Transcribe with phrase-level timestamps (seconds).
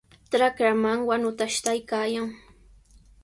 [0.31, 2.29] Trakraman wanuta ashtaykaayan.